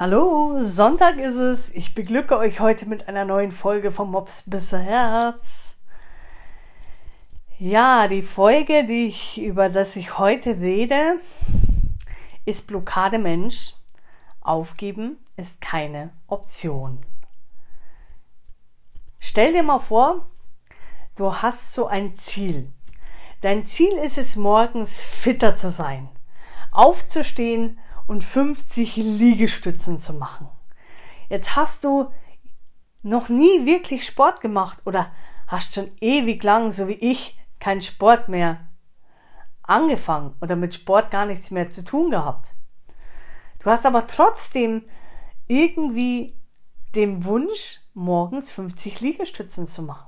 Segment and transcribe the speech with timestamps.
[0.00, 1.70] Hallo, Sonntag ist es.
[1.70, 5.76] Ich beglücke euch heute mit einer neuen Folge vom Mops bis Herz.
[7.58, 11.16] Ja, die Folge, die ich, über das ich heute rede,
[12.44, 13.74] ist Blockade Mensch.
[14.40, 17.00] Aufgeben ist keine Option.
[19.18, 20.28] Stell dir mal vor,
[21.16, 22.70] du hast so ein Ziel.
[23.40, 26.08] Dein Ziel ist es, morgens fitter zu sein,
[26.70, 30.48] aufzustehen und 50 Liegestützen zu machen.
[31.28, 32.10] Jetzt hast du
[33.02, 35.12] noch nie wirklich Sport gemacht oder
[35.46, 38.66] hast schon ewig lang, so wie ich, keinen Sport mehr
[39.62, 42.48] angefangen oder mit Sport gar nichts mehr zu tun gehabt.
[43.60, 44.84] Du hast aber trotzdem
[45.46, 46.34] irgendwie
[46.94, 50.06] den Wunsch, morgens 50 Liegestützen zu machen.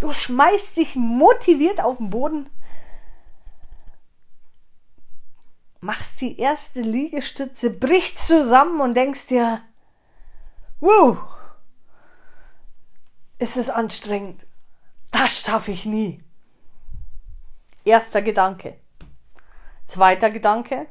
[0.00, 2.50] Du schmeißt dich motiviert auf den Boden
[5.80, 9.62] machst die erste Liegestütze, brichst zusammen und denkst dir,
[10.80, 11.18] wow,
[13.38, 14.46] ist es anstrengend.
[15.10, 16.22] Das schaffe ich nie.
[17.84, 18.78] Erster Gedanke.
[19.86, 20.86] Zweiter Gedanke.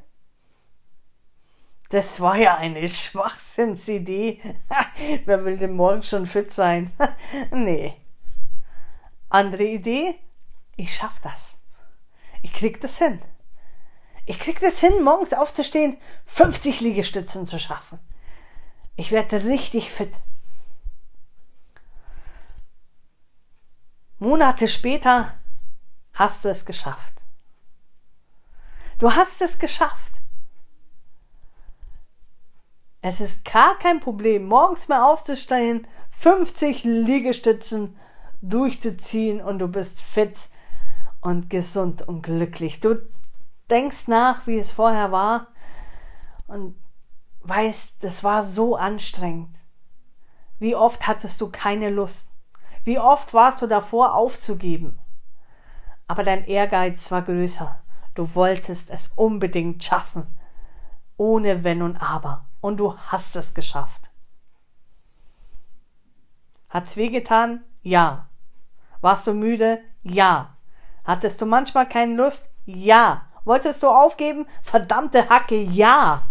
[1.89, 4.41] Das war ja eine Schwachsinnsidee.
[5.25, 6.91] Wer will denn morgen schon fit sein?
[7.51, 7.93] nee.
[9.29, 10.15] Andere Idee.
[10.75, 11.61] Ich schaff das.
[12.41, 13.21] Ich krieg das hin.
[14.27, 17.97] Ich krieg das hin, morgens aufzustehen, 50 Liegestützen zu schaffen.
[18.97, 20.11] Ich werde richtig fit.
[24.19, 25.33] Monate später
[26.13, 27.13] hast du es geschafft.
[28.99, 30.11] Du hast es geschafft.
[33.01, 37.97] Es ist gar kein Problem, morgens mal aufzustehen, 50 Liegestützen
[38.41, 40.35] durchzuziehen und du bist fit
[41.21, 42.81] und gesund und glücklich.
[42.81, 43.07] Du
[43.69, 45.47] denkst nach, wie es vorher war
[46.47, 46.75] und
[47.41, 49.55] weißt, das war so anstrengend.
[50.59, 52.31] Wie oft hattest du keine Lust?
[52.83, 54.99] Wie oft warst du davor aufzugeben?
[56.07, 57.79] Aber dein Ehrgeiz war größer.
[58.15, 60.25] Du wolltest es unbedingt schaffen.
[61.17, 62.45] Ohne Wenn und Aber.
[62.61, 64.09] Und du hast es geschafft.
[66.69, 67.63] Hat's wehgetan?
[67.81, 68.29] Ja.
[69.01, 69.79] Warst du müde?
[70.03, 70.55] Ja.
[71.03, 72.49] Hattest du manchmal keine Lust?
[72.65, 73.25] Ja.
[73.47, 74.45] Wolltest du aufgeben?
[74.61, 76.23] Verdammte Hacke, ja.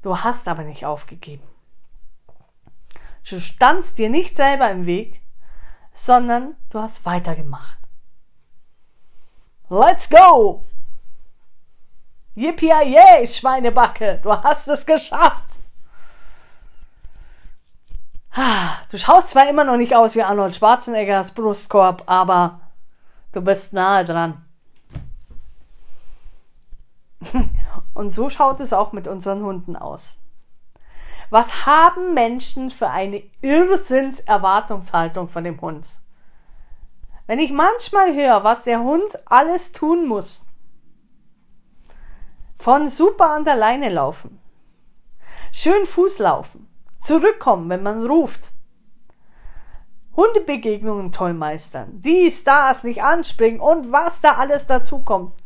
[0.00, 1.46] Du hast aber nicht aufgegeben.
[3.28, 5.20] Du standst dir nicht selber im Weg,
[5.92, 7.76] sondern du hast weitergemacht.
[9.68, 10.64] Let's go!
[12.34, 15.44] Yippie Schweinebacke, du hast es geschafft!
[18.88, 22.60] Du schaust zwar immer noch nicht aus wie Arnold Schwarzeneggers Brustkorb, aber
[23.32, 24.42] du bist nahe dran.
[27.94, 30.18] Und so schaut es auch mit unseren Hunden aus.
[31.30, 35.86] Was haben Menschen für eine Irrsinnserwartungshaltung von dem Hund?
[37.26, 40.44] Wenn ich manchmal höre, was der Hund alles tun muss,
[42.56, 44.40] von super an der Leine laufen,
[45.52, 46.68] schön Fuß laufen,
[47.00, 48.50] zurückkommen, wenn man ruft,
[50.14, 55.41] Hundebegegnungen toll meistern, dies, das, nicht anspringen und was da alles dazu kommt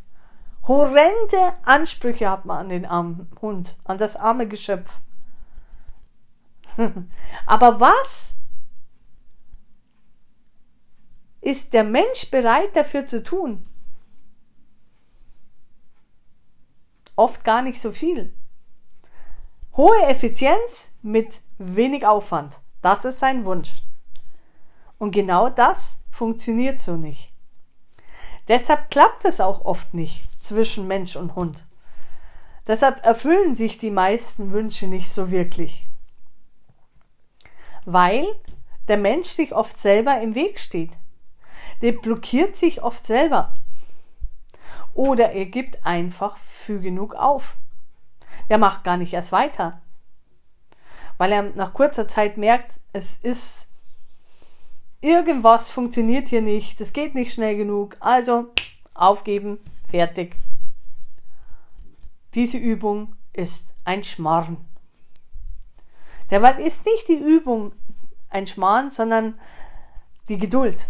[0.67, 4.91] horrende Ansprüche hat man an den armen Hund, an das arme Geschöpf.
[7.47, 8.35] Aber was
[11.41, 13.67] ist der Mensch bereit dafür zu tun?
[17.15, 18.33] Oft gar nicht so viel.
[19.77, 22.61] Hohe Effizienz mit wenig Aufwand.
[22.83, 23.71] Das ist sein Wunsch.
[24.99, 27.33] Und genau das funktioniert so nicht.
[28.49, 31.65] Deshalb klappt es auch oft nicht zwischen Mensch und Hund.
[32.67, 35.85] Deshalb erfüllen sich die meisten Wünsche nicht so wirklich.
[37.85, 38.27] Weil
[38.89, 40.91] der Mensch sich oft selber im Weg steht.
[41.83, 43.55] Der blockiert sich oft selber.
[44.95, 47.57] Oder er gibt einfach früh genug auf.
[48.49, 49.81] Der macht gar nicht erst weiter.
[51.19, 53.69] Weil er nach kurzer Zeit merkt, es ist
[55.01, 57.97] irgendwas funktioniert hier nicht, es geht nicht schnell genug.
[58.01, 58.47] Also
[58.95, 59.59] aufgeben,
[59.97, 60.37] Fertig.
[62.35, 64.59] Diese Übung ist ein Schmarrn.
[66.31, 67.73] Derweil ist nicht die Übung
[68.29, 69.41] ein Schmarrn, sondern
[70.29, 70.85] die Geduld.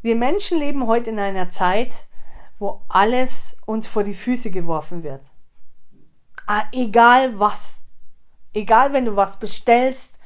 [0.00, 2.06] Wir Menschen leben heute in einer Zeit,
[2.58, 5.20] wo alles uns vor die Füße geworfen wird.
[6.46, 7.84] Ah, egal was.
[8.54, 10.18] Egal, wenn du was bestellst,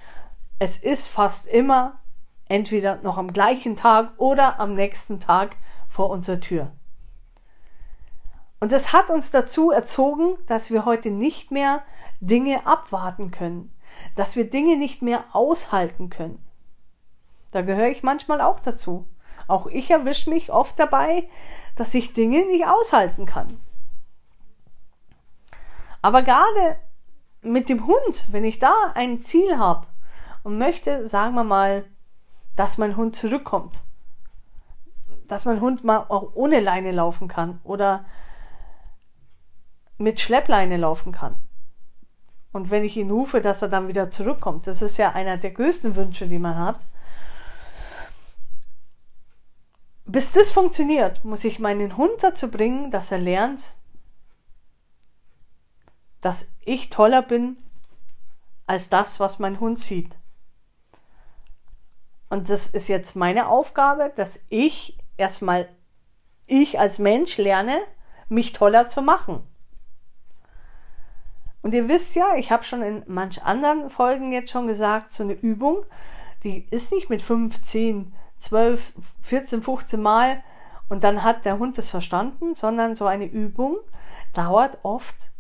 [0.61, 1.99] es ist fast immer
[2.45, 5.57] entweder noch am gleichen Tag oder am nächsten Tag
[5.91, 6.73] vor unserer Tür.
[8.61, 11.83] Und das hat uns dazu erzogen, dass wir heute nicht mehr
[12.21, 13.75] Dinge abwarten können,
[14.15, 16.43] dass wir Dinge nicht mehr aushalten können.
[17.51, 19.07] Da gehöre ich manchmal auch dazu.
[19.49, 21.29] Auch ich erwische mich oft dabei,
[21.75, 23.49] dass ich Dinge nicht aushalten kann.
[26.03, 26.77] Aber gerade
[27.43, 29.87] mit dem Hund, wenn ich da ein Ziel habe
[30.45, 31.85] und möchte, sagen wir mal,
[32.55, 33.81] dass mein Hund zurückkommt,
[35.31, 38.05] dass mein Hund mal auch ohne Leine laufen kann oder
[39.97, 41.37] mit Schleppleine laufen kann.
[42.51, 44.67] Und wenn ich ihn rufe, dass er dann wieder zurückkommt.
[44.67, 46.81] Das ist ja einer der größten Wünsche, die man hat.
[50.05, 53.61] Bis das funktioniert, muss ich meinen Hund dazu bringen, dass er lernt,
[56.21, 57.57] dass ich toller bin
[58.67, 60.11] als das, was mein Hund sieht.
[62.31, 65.69] Und das ist jetzt meine Aufgabe, dass ich erstmal,
[66.47, 67.79] ich als Mensch lerne,
[68.29, 69.43] mich toller zu machen.
[71.63, 75.23] Und ihr wisst ja, ich habe schon in manch anderen Folgen jetzt schon gesagt, so
[75.23, 75.85] eine Übung,
[76.43, 80.43] die ist nicht mit 15, 12, 14, 15 Mal
[80.89, 83.77] und dann hat der Hund es verstanden, sondern so eine Übung
[84.33, 85.31] dauert oft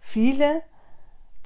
[0.00, 0.62] viele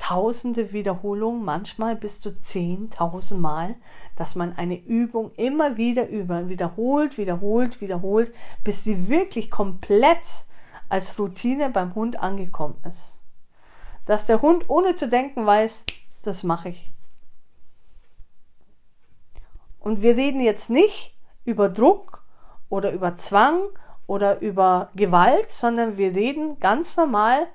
[0.02, 3.76] tausende Wiederholungen, manchmal bis zu 10.000 Mal,
[4.16, 8.34] dass man eine Übung immer wieder über, wiederholt, wiederholt, wiederholt,
[8.64, 10.44] bis sie wirklich komplett
[10.88, 13.20] als Routine beim Hund angekommen ist.
[14.04, 15.84] Dass der Hund ohne zu denken weiß,
[16.22, 16.90] das mache ich.
[19.78, 21.14] Und wir reden jetzt nicht
[21.44, 22.24] über Druck
[22.68, 23.62] oder über Zwang
[24.08, 27.46] oder über Gewalt, sondern wir reden ganz normal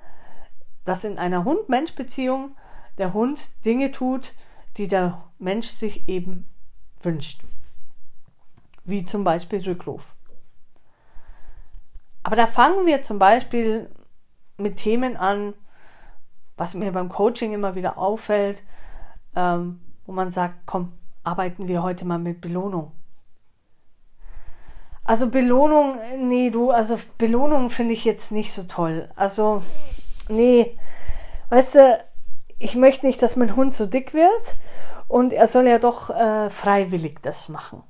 [0.84, 2.56] dass in einer Hund-Mensch-Beziehung
[2.98, 4.32] der Hund Dinge tut,
[4.76, 6.46] die der Mensch sich eben
[7.02, 7.42] wünscht.
[8.84, 10.14] Wie zum Beispiel Rückruf.
[12.22, 13.90] Aber da fangen wir zum Beispiel
[14.56, 15.54] mit Themen an,
[16.56, 18.62] was mir beim Coaching immer wieder auffällt,
[19.36, 20.92] ähm, wo man sagt, komm,
[21.22, 22.92] arbeiten wir heute mal mit Belohnung.
[25.04, 29.08] Also Belohnung, nee, du, also Belohnung finde ich jetzt nicht so toll.
[29.16, 29.62] Also
[30.28, 30.76] nee,
[31.50, 32.04] weißt du,
[32.58, 34.56] ich möchte nicht, dass mein Hund so dick wird
[35.06, 37.82] und er soll ja doch äh, freiwillig das machen.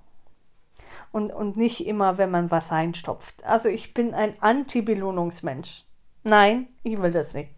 [1.11, 3.43] Und, und nicht immer, wenn man was reinstopft.
[3.45, 5.85] Also ich bin ein Anti-Belohnungsmensch.
[6.23, 7.51] Nein, ich will das nicht.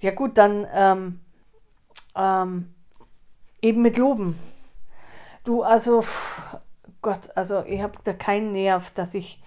[0.00, 1.20] Ja gut, dann ähm,
[2.14, 2.74] ähm,
[3.62, 4.38] eben mit Loben.
[5.44, 6.04] Du, also
[7.00, 9.42] Gott, also ich habe da keinen Nerv, dass ich,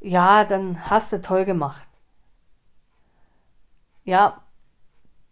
[0.00, 1.86] ja, dann hast du toll gemacht
[4.04, 4.42] ja,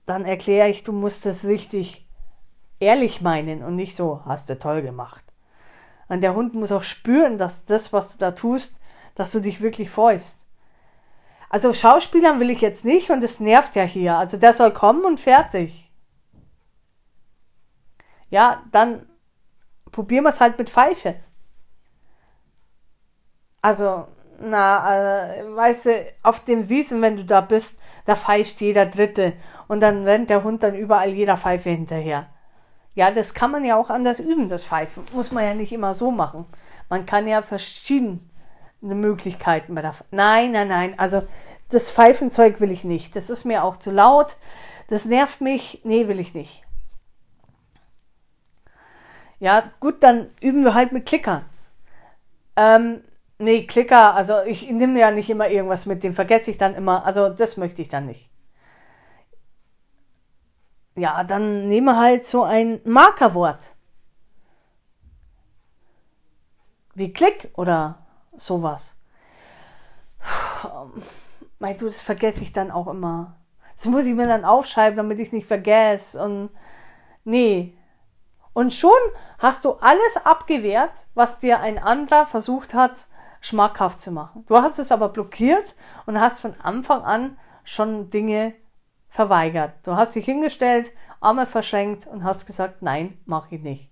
[0.07, 2.07] dann erkläre ich, du musst es richtig
[2.81, 5.25] ehrlich meinen und nicht so, hast du toll gemacht.
[6.09, 8.81] Und der Hund muss auch spüren, dass das, was du da tust,
[9.15, 10.47] dass du dich wirklich freust.
[11.49, 14.17] Also Schauspielern will ich jetzt nicht und es nervt ja hier.
[14.17, 15.91] Also der soll kommen und fertig.
[18.31, 19.07] Ja, dann
[19.91, 21.17] probieren wir es halt mit Pfeife.
[23.61, 24.09] Also,
[24.41, 29.35] na, äh, weißt du, auf dem Wiesen, wenn du da bist, da pfeift jeder Dritte
[29.69, 32.27] und dann rennt der Hund dann überall jeder Pfeife hinterher.
[32.95, 35.05] Ja, das kann man ja auch anders üben, das Pfeifen.
[35.13, 36.45] Muss man ja nicht immer so machen.
[36.91, 38.21] Man kann ja verschiedene
[38.81, 40.05] Möglichkeiten bei der Pfeife.
[40.11, 40.99] Nein, nein, nein.
[40.99, 41.23] Also
[41.71, 43.17] das Pfeifenzeug will ich nicht.
[43.17, 44.37] Das ist mir auch zu laut.
[44.89, 45.81] Das nervt mich.
[45.85, 46.63] Nee, will ich nicht.
[49.41, 51.45] Ja, gut, dann üben wir halt mit Klickern.
[52.57, 53.03] Ähm,
[53.43, 57.05] Nee, Klicker, also ich nehme ja nicht immer irgendwas mit, den vergesse ich dann immer.
[57.05, 58.31] Also das möchte ich dann nicht.
[60.95, 63.59] Ja, dann nehme halt so ein Markerwort.
[66.95, 68.07] Wie Klick oder
[68.37, 68.95] sowas.
[71.59, 73.41] Mein du, das vergesse ich dann auch immer.
[73.75, 76.23] Das muss ich mir dann aufschreiben, damit ich es nicht vergesse.
[76.23, 76.51] Und
[77.25, 77.77] nee.
[78.53, 78.93] Und schon
[79.39, 83.09] hast du alles abgewehrt, was dir ein anderer versucht hat
[83.43, 84.45] schmackhaft zu machen.
[84.47, 85.75] Du hast es aber blockiert
[86.07, 88.55] und hast von Anfang an schon Dinge
[89.11, 89.75] verweigert.
[89.83, 93.91] Du hast dich hingestellt, Arme verschränkt und hast gesagt, nein, mache ich nicht.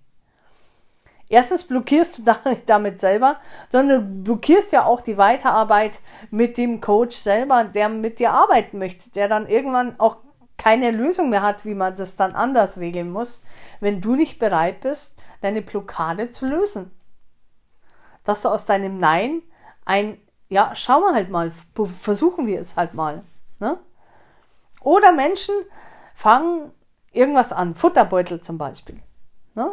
[1.29, 3.37] Erstens blockierst du damit selber,
[3.69, 5.99] sondern du blockierst ja auch die Weiterarbeit
[6.31, 10.17] mit dem Coach selber, der mit dir arbeiten möchte, der dann irgendwann auch
[10.57, 13.43] keine Lösung mehr hat, wie man das dann anders regeln muss,
[13.79, 16.91] wenn du nicht bereit bist, deine Blockade zu lösen
[18.23, 19.41] dass du aus deinem Nein
[19.85, 20.17] ein,
[20.49, 21.51] ja, schauen wir halt mal,
[21.85, 23.23] versuchen wir es halt mal.
[23.59, 23.79] Ne?
[24.81, 25.55] Oder Menschen
[26.15, 26.71] fangen
[27.11, 29.01] irgendwas an, Futterbeutel zum Beispiel.
[29.55, 29.71] Ne?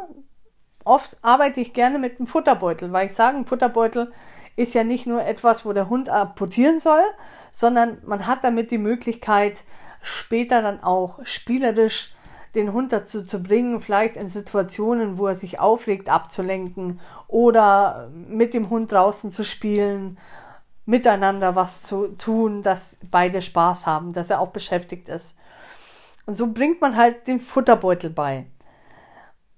[0.85, 4.13] Oft arbeite ich gerne mit einem Futterbeutel, weil ich sage, ein Futterbeutel
[4.57, 7.03] ist ja nicht nur etwas, wo der Hund apportieren soll,
[7.51, 9.63] sondern man hat damit die Möglichkeit,
[10.03, 12.15] später dann auch spielerisch
[12.59, 18.53] den Hund dazu zu bringen, vielleicht in Situationen, wo er sich aufregt, abzulenken oder mit
[18.53, 20.19] dem Hund draußen zu spielen,
[20.85, 25.37] miteinander was zu tun, dass beide Spaß haben, dass er auch beschäftigt ist.
[26.27, 28.47] Und so bringt man halt den Futterbeutel bei.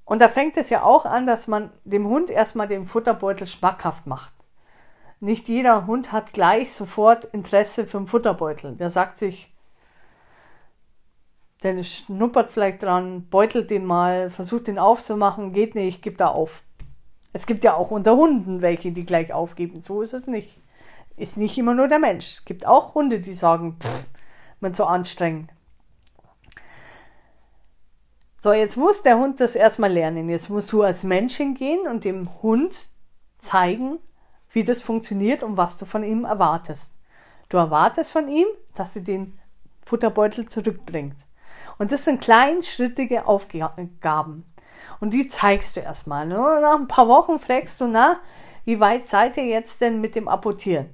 [0.04, 4.06] Und da fängt es ja auch an, dass man dem Hund erstmal den Futterbeutel schmackhaft
[4.06, 4.32] macht.
[5.20, 8.76] Nicht jeder Hund hat gleich sofort Interesse für den Futterbeutel.
[8.76, 9.49] Der sagt sich,
[11.62, 16.62] der schnuppert vielleicht dran, beutelt den mal, versucht den aufzumachen, geht nicht, gibt da auf.
[17.32, 19.82] Es gibt ja auch unter Hunden welche, die gleich aufgeben.
[19.82, 20.58] So ist es nicht.
[21.16, 22.26] Ist nicht immer nur der Mensch.
[22.26, 24.06] Es gibt auch Hunde, die sagen, pff,
[24.60, 25.50] man so anstrengend.
[28.42, 30.30] So, jetzt muss der Hund das erstmal lernen.
[30.30, 32.74] Jetzt musst du als Mensch hingehen und dem Hund
[33.38, 33.98] zeigen,
[34.50, 36.94] wie das funktioniert und was du von ihm erwartest.
[37.50, 39.38] Du erwartest von ihm, dass er den
[39.84, 41.16] Futterbeutel zurückbringt.
[41.80, 44.44] Und das sind kleinschrittige Aufgaben.
[45.00, 46.26] Und die zeigst du erstmal.
[46.26, 46.36] Ne?
[46.36, 48.20] Nach ein paar Wochen fragst du, na,
[48.66, 50.92] wie weit seid ihr jetzt denn mit dem Apportieren?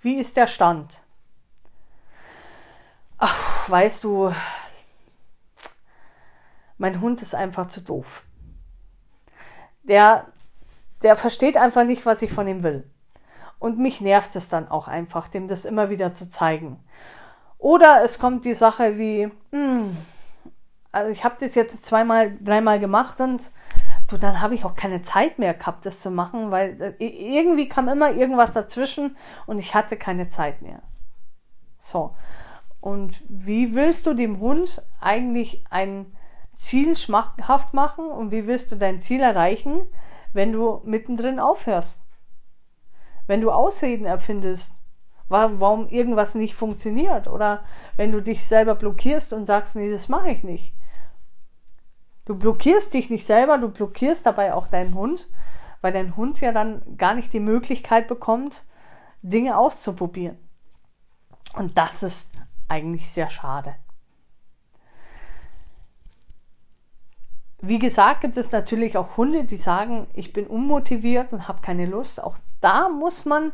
[0.00, 1.02] Wie ist der Stand?
[3.18, 4.32] Ach, weißt du,
[6.78, 8.24] mein Hund ist einfach zu doof.
[9.82, 10.28] Der,
[11.02, 12.90] der versteht einfach nicht, was ich von ihm will.
[13.58, 16.82] Und mich nervt es dann auch einfach, dem das immer wieder zu zeigen.
[17.62, 19.96] Oder es kommt die Sache wie, hm,
[20.90, 23.52] also ich habe das jetzt zweimal, dreimal gemacht und
[24.08, 27.68] du, dann habe ich auch keine Zeit mehr gehabt, das zu machen, weil äh, irgendwie
[27.68, 29.16] kam immer irgendwas dazwischen
[29.46, 30.82] und ich hatte keine Zeit mehr.
[31.78, 32.16] So.
[32.80, 36.16] Und wie willst du dem Hund eigentlich ein
[36.56, 39.82] Ziel schmackhaft machen und wie wirst du dein Ziel erreichen,
[40.32, 42.02] wenn du mittendrin aufhörst?
[43.28, 44.74] Wenn du Ausreden erfindest,
[45.28, 47.64] warum irgendwas nicht funktioniert oder
[47.96, 50.74] wenn du dich selber blockierst und sagst, nee, das mache ich nicht.
[52.24, 55.28] Du blockierst dich nicht selber, du blockierst dabei auch deinen Hund,
[55.80, 58.64] weil dein Hund ja dann gar nicht die Möglichkeit bekommt,
[59.22, 60.38] Dinge auszuprobieren.
[61.54, 62.34] Und das ist
[62.68, 63.74] eigentlich sehr schade.
[67.60, 71.86] Wie gesagt, gibt es natürlich auch Hunde, die sagen, ich bin unmotiviert und habe keine
[71.86, 72.20] Lust.
[72.22, 73.52] Auch da muss man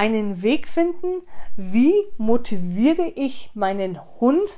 [0.00, 1.20] einen Weg finden,
[1.56, 4.48] wie motiviere ich meinen Hund,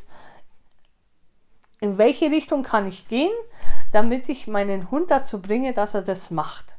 [1.80, 3.32] in welche Richtung kann ich gehen,
[3.90, 6.76] damit ich meinen Hund dazu bringe, dass er das macht.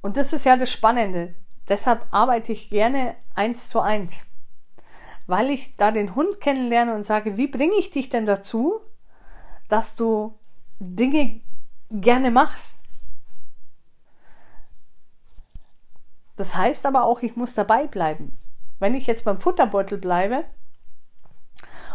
[0.00, 1.36] Und das ist ja das Spannende.
[1.68, 4.16] Deshalb arbeite ich gerne eins zu eins,
[5.28, 8.80] weil ich da den Hund kennenlerne und sage, wie bringe ich dich denn dazu,
[9.68, 10.36] dass du
[10.80, 11.42] Dinge
[11.92, 12.87] gerne machst.
[16.38, 18.38] Das heißt aber auch, ich muss dabei bleiben.
[18.78, 20.44] Wenn ich jetzt beim Futterbeutel bleibe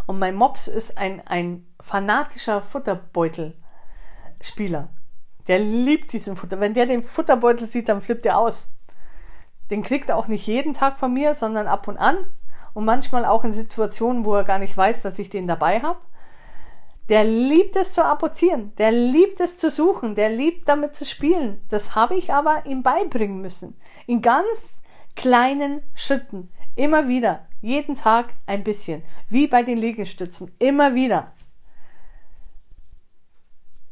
[0.06, 4.90] und mein Mops ist ein, ein fanatischer Futterbeutelspieler,
[5.48, 6.60] der liebt diesen Futter.
[6.60, 8.76] Wenn der den Futterbeutel sieht, dann flippt er aus.
[9.72, 12.18] Den kriegt er auch nicht jeden Tag von mir, sondern ab und an
[12.74, 16.00] und manchmal auch in Situationen, wo er gar nicht weiß, dass ich den dabei habe.
[17.08, 21.62] Der liebt es zu apportieren, der liebt es zu suchen, der liebt damit zu spielen.
[21.70, 23.78] Das habe ich aber ihm beibringen müssen.
[24.05, 24.77] In ganz
[25.15, 26.51] kleinen Schritten.
[26.75, 27.45] Immer wieder.
[27.62, 29.03] Jeden Tag ein bisschen.
[29.29, 30.51] Wie bei den Liegestützen.
[30.60, 31.31] Immer wieder.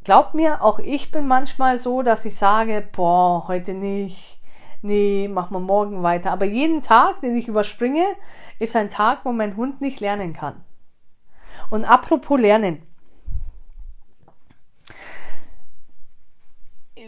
[0.03, 4.39] Glaubt mir, auch ich bin manchmal so, dass ich sage, boah, heute nicht.
[4.81, 6.31] Nee, machen wir morgen weiter.
[6.31, 8.05] Aber jeden Tag, den ich überspringe,
[8.57, 10.63] ist ein Tag, wo mein Hund nicht lernen kann.
[11.69, 12.83] Und apropos Lernen.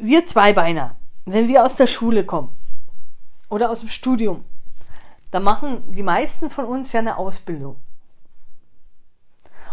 [0.01, 0.95] wir Zweibeiner,
[1.25, 2.55] wenn wir aus der Schule kommen
[3.53, 4.43] oder aus dem Studium,
[5.29, 7.75] da machen die meisten von uns ja eine Ausbildung.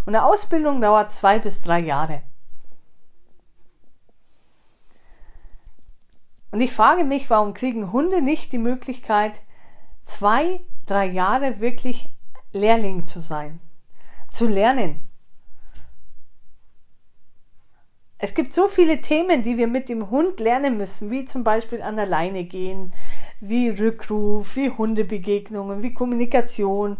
[0.04, 2.20] Und eine Ausbildung dauert zwei bis drei Jahre.
[6.50, 9.40] Und ich frage mich, warum kriegen Hunde nicht die Möglichkeit,
[10.02, 12.10] zwei, drei Jahre wirklich
[12.52, 13.60] Lehrling zu sein,
[14.30, 15.10] zu lernen,
[18.22, 21.80] Es gibt so viele Themen, die wir mit dem Hund lernen müssen, wie zum Beispiel
[21.80, 22.92] an der Leine gehen,
[23.40, 26.98] wie Rückruf, wie Hundebegegnungen, wie Kommunikation.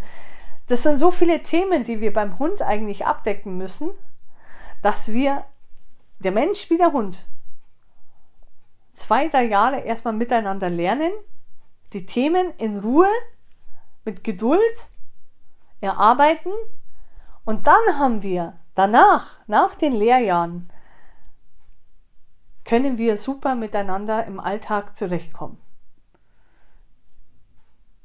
[0.67, 3.91] Das sind so viele Themen, die wir beim Hund eigentlich abdecken müssen,
[4.83, 5.45] dass wir,
[6.19, 7.27] der Mensch wie der Hund,
[8.93, 11.13] zwei, drei Jahre erstmal miteinander lernen,
[11.93, 13.09] die Themen in Ruhe,
[14.05, 14.91] mit Geduld
[15.81, 16.53] erarbeiten
[17.45, 20.71] und dann haben wir danach, nach den Lehrjahren,
[22.65, 25.59] können wir super miteinander im Alltag zurechtkommen.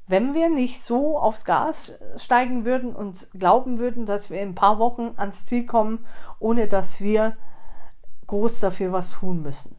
[0.07, 4.55] Wenn wir nicht so aufs Gas steigen würden und glauben würden, dass wir in ein
[4.55, 6.05] paar Wochen ans Ziel kommen,
[6.39, 7.35] ohne dass wir
[8.27, 9.75] groß dafür was tun müssen.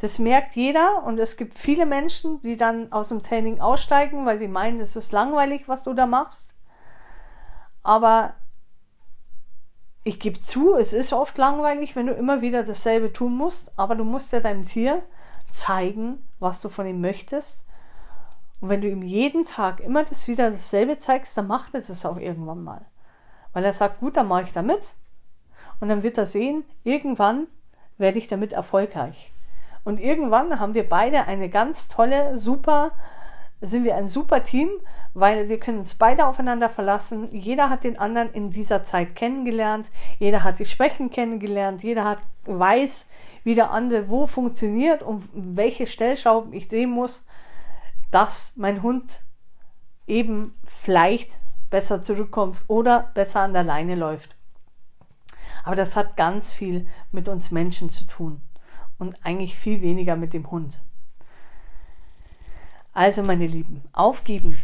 [0.00, 4.36] Das merkt jeder und es gibt viele Menschen, die dann aus dem Training aussteigen, weil
[4.36, 6.54] sie meinen, es ist langweilig, was du da machst.
[7.84, 8.34] Aber
[10.04, 13.94] ich gebe zu, es ist oft langweilig, wenn du immer wieder dasselbe tun musst, aber
[13.94, 15.02] du musst ja deinem Tier
[15.52, 17.64] zeigen, was du von ihm möchtest.
[18.62, 22.06] Und wenn du ihm jeden Tag immer das wieder dasselbe zeigst, dann macht es es
[22.06, 22.82] auch irgendwann mal.
[23.52, 24.80] Weil er sagt, gut, dann mache ich damit.
[25.80, 27.48] Und dann wird er sehen, irgendwann
[27.98, 29.32] werde ich damit erfolgreich.
[29.82, 32.92] Und irgendwann haben wir beide eine ganz tolle, super,
[33.60, 34.70] sind wir ein super Team,
[35.12, 37.34] weil wir können uns beide aufeinander verlassen.
[37.34, 39.90] Jeder hat den anderen in dieser Zeit kennengelernt.
[40.20, 41.82] Jeder hat die Schwächen kennengelernt.
[41.82, 43.08] Jeder hat, weiß,
[43.42, 47.24] wie der andere wo funktioniert und welche Stellschrauben ich drehen muss,
[48.12, 49.24] dass mein Hund
[50.06, 51.40] eben vielleicht
[51.70, 54.36] besser zurückkommt oder besser an der Leine läuft.
[55.64, 58.42] Aber das hat ganz viel mit uns Menschen zu tun
[58.98, 60.80] und eigentlich viel weniger mit dem Hund.
[62.92, 64.58] Also meine Lieben, aufgeben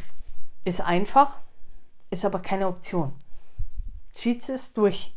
[0.64, 1.32] ist einfach,
[2.10, 3.12] ist aber keine Option.
[4.12, 5.14] Zieht es durch.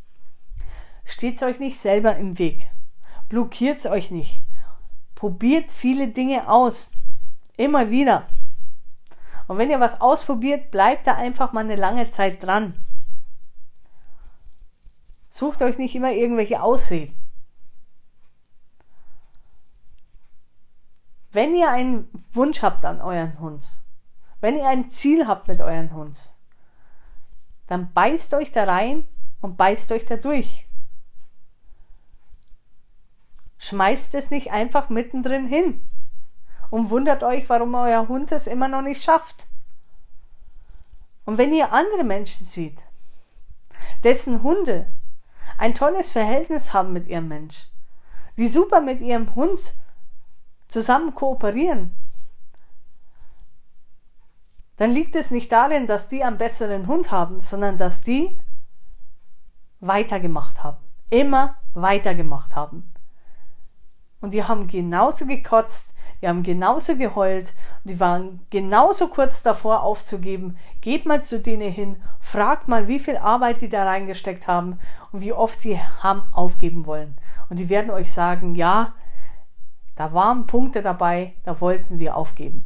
[1.04, 2.70] Steht euch nicht selber im Weg.
[3.28, 4.42] Blockiert es euch nicht.
[5.16, 6.92] Probiert viele Dinge aus.
[7.62, 8.26] Immer wieder.
[9.48, 12.74] Und wenn ihr was ausprobiert, bleibt da einfach mal eine lange Zeit dran.
[15.30, 17.14] Sucht euch nicht immer irgendwelche Ausreden.
[21.32, 23.64] Wenn ihr einen Wunsch habt an euren Hund,
[24.40, 26.20] wenn ihr ein Ziel habt mit euren Hund,
[27.68, 29.08] dann beißt euch da rein
[29.40, 30.68] und beißt euch da durch.
[33.60, 35.91] Schmeißt es nicht einfach mittendrin hin
[36.72, 39.46] und wundert euch, warum euer Hund es immer noch nicht schafft.
[41.26, 42.80] Und wenn ihr andere Menschen seht,
[44.04, 44.88] dessen Hunde
[45.60, 47.68] ein tolles Verhältnis haben mit ihrem Mensch,
[48.38, 49.60] die super mit ihrem Hund
[50.68, 51.94] zusammen kooperieren,
[54.78, 58.40] dann liegt es nicht darin, dass die einen besseren Hund haben, sondern dass die
[59.82, 60.78] weitergemacht haben.
[61.10, 62.92] Immer weitergemacht haben.
[64.22, 67.54] Und die haben genauso gekotzt, die haben genauso geheult,
[67.84, 70.58] die waren genauso kurz davor aufzugeben.
[70.82, 74.80] Geht mal zu denen hin, fragt mal, wie viel Arbeit die da reingesteckt haben
[75.12, 77.18] und wie oft die haben aufgeben wollen.
[77.50, 78.94] Und die werden euch sagen, ja,
[79.96, 82.66] da waren Punkte dabei, da wollten wir aufgeben.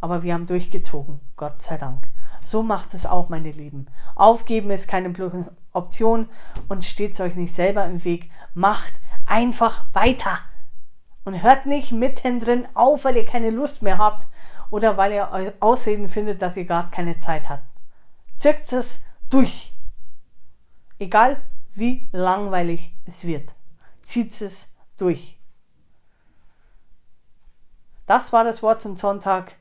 [0.00, 2.08] Aber wir haben durchgezogen, Gott sei Dank.
[2.42, 3.86] So macht es auch, meine Lieben.
[4.16, 5.14] Aufgeben ist keine
[5.72, 6.28] Option
[6.68, 8.30] und steht euch nicht selber im Weg.
[8.52, 8.92] Macht
[9.26, 10.40] einfach weiter.
[11.24, 14.26] Und hört nicht mittendrin auf, weil ihr keine Lust mehr habt
[14.70, 17.64] oder weil ihr Ausreden findet, dass ihr gerade keine Zeit habt.
[18.38, 19.72] Zirkt es durch.
[20.98, 21.40] Egal
[21.74, 23.50] wie langweilig es wird.
[24.02, 25.38] Zieht es durch.
[28.06, 29.54] Das war das Wort zum Sonntag.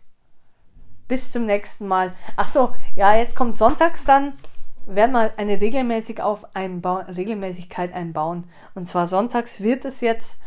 [1.08, 2.14] Bis zum nächsten Mal.
[2.38, 4.34] Ach so, ja, jetzt kommt sonntags dann.
[4.86, 8.50] Werden wir eine Regelmäßig auf einbauen, Regelmäßigkeit einbauen.
[8.74, 10.42] Und zwar sonntags wird es jetzt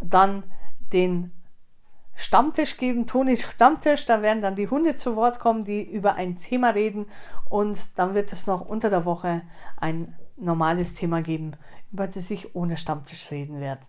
[0.00, 0.42] dann
[0.92, 1.32] den
[2.14, 4.06] Stammtisch geben, Toni Stammtisch.
[4.06, 7.06] Da werden dann die Hunde zu Wort kommen, die über ein Thema reden.
[7.48, 9.42] Und dann wird es noch unter der Woche
[9.76, 11.52] ein normales Thema geben,
[11.92, 13.82] über das ich ohne Stammtisch reden werde.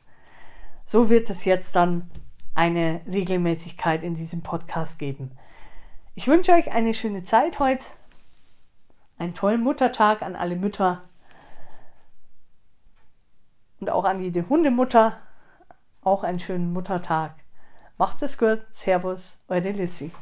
[0.85, 2.09] So wird es jetzt dann
[2.55, 5.31] eine Regelmäßigkeit in diesem Podcast geben.
[6.15, 7.85] Ich wünsche euch eine schöne Zeit heute,
[9.17, 11.03] einen tollen Muttertag an alle Mütter
[13.79, 15.17] und auch an jede Hundemutter.
[16.07, 17.35] Auch einen schönen Muttertag.
[17.97, 18.61] Macht es gut.
[18.71, 20.13] Servus, eure Lissy.